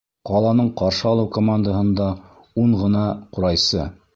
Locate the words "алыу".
1.09-1.29